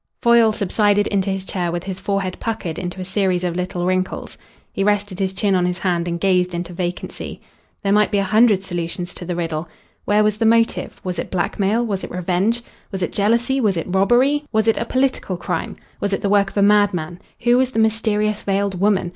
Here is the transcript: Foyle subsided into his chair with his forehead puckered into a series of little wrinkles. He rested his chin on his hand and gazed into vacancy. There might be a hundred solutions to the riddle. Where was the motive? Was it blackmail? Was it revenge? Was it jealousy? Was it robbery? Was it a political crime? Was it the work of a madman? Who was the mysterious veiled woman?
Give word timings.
Foyle 0.23 0.51
subsided 0.51 1.05
into 1.05 1.29
his 1.29 1.45
chair 1.45 1.71
with 1.71 1.83
his 1.83 1.99
forehead 1.99 2.35
puckered 2.39 2.79
into 2.79 2.99
a 2.99 3.05
series 3.05 3.43
of 3.43 3.55
little 3.55 3.85
wrinkles. 3.85 4.35
He 4.73 4.83
rested 4.83 5.19
his 5.19 5.31
chin 5.31 5.53
on 5.53 5.67
his 5.67 5.77
hand 5.77 6.07
and 6.07 6.19
gazed 6.19 6.55
into 6.55 6.73
vacancy. 6.73 7.39
There 7.83 7.91
might 7.93 8.09
be 8.09 8.17
a 8.17 8.23
hundred 8.23 8.63
solutions 8.63 9.13
to 9.13 9.25
the 9.25 9.35
riddle. 9.35 9.69
Where 10.05 10.23
was 10.23 10.37
the 10.39 10.45
motive? 10.47 10.99
Was 11.03 11.19
it 11.19 11.29
blackmail? 11.29 11.85
Was 11.85 12.03
it 12.03 12.09
revenge? 12.09 12.63
Was 12.91 13.03
it 13.03 13.13
jealousy? 13.13 13.61
Was 13.61 13.77
it 13.77 13.85
robbery? 13.93 14.43
Was 14.51 14.67
it 14.67 14.79
a 14.79 14.85
political 14.85 15.37
crime? 15.37 15.75
Was 15.99 16.13
it 16.13 16.21
the 16.23 16.29
work 16.29 16.49
of 16.49 16.57
a 16.57 16.63
madman? 16.63 17.19
Who 17.43 17.57
was 17.59 17.69
the 17.69 17.77
mysterious 17.77 18.41
veiled 18.41 18.79
woman? 18.79 19.09